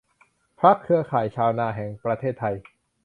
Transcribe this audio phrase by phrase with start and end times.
[0.61, 2.55] พรรคเครือข่ายชาวนาแห่งประเทศไทย